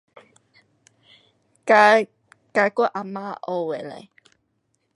[1.63, 2.07] 跟，
[2.51, 3.39] 跟我啊嫲
[3.75, 4.09] 学的嘞。